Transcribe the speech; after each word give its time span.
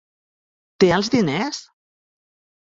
Té 0.85 0.89
els 0.97 1.13
diners? 1.17 1.63